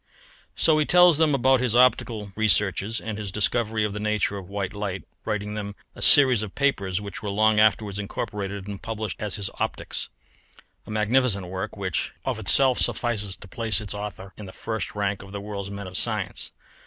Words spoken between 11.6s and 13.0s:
which of itself